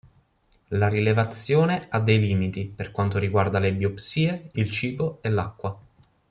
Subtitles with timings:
[0.69, 5.79] La rilevazione ha dei limiti per quanto riguarda le biopsie, il cibo e l'acqua.